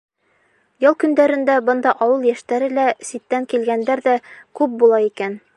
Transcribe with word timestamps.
Ял 0.85 0.95
көндәрендә 1.03 1.57
бында 1.67 1.93
ауыл 2.07 2.25
йәштәре 2.31 2.71
лә, 2.79 2.89
ситтән 3.13 3.49
килгәндәр 3.55 4.05
ҙә 4.11 4.19
күп 4.61 4.79
була 4.85 5.07
икән. 5.13 5.43